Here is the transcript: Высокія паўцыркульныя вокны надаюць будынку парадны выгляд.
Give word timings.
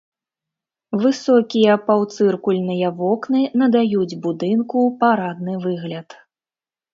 Высокія 1.03 1.73
паўцыркульныя 1.89 2.87
вокны 3.03 3.43
надаюць 3.63 4.19
будынку 4.25 4.79
парадны 5.05 5.53
выгляд. 5.69 6.19